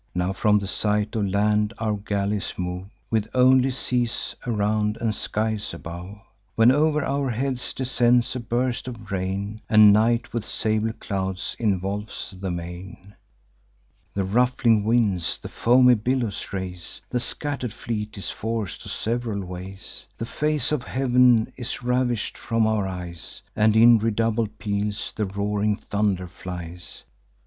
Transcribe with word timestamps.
Now 0.15 0.33
from 0.33 0.57
the 0.57 0.65
sight 0.67 1.15
of 1.15 1.27
land 1.27 1.75
our 1.77 1.93
galleys 1.95 2.55
move, 2.57 2.87
With 3.11 3.27
only 3.35 3.69
seas 3.69 4.35
around 4.47 4.97
and 4.99 5.13
skies 5.13 5.75
above; 5.75 6.17
When 6.55 6.71
o'er 6.71 7.05
our 7.05 7.29
heads 7.29 7.71
descends 7.71 8.35
a 8.35 8.39
burst 8.39 8.87
of 8.87 9.11
rain, 9.11 9.61
And 9.69 9.93
night 9.93 10.33
with 10.33 10.43
sable 10.43 10.93
clouds 10.93 11.55
involves 11.59 12.33
the 12.39 12.49
main; 12.49 13.13
The 14.15 14.23
ruffling 14.23 14.85
winds 14.85 15.37
the 15.37 15.49
foamy 15.49 15.93
billows 15.93 16.51
raise; 16.51 17.01
The 17.11 17.19
scatter'd 17.19 17.71
fleet 17.71 18.17
is 18.17 18.31
forc'd 18.31 18.81
to 18.81 18.89
sev'ral 18.89 19.45
ways; 19.45 20.07
The 20.17 20.25
face 20.25 20.71
of 20.71 20.81
heav'n 20.81 21.53
is 21.57 21.83
ravish'd 21.83 22.39
from 22.39 22.65
our 22.65 22.87
eyes, 22.87 23.43
And 23.55 23.75
in 23.75 23.99
redoubled 23.99 24.57
peals 24.57 25.13
the 25.15 25.25
roaring 25.27 25.75
thunder 25.75 26.27
flies. 26.27 27.03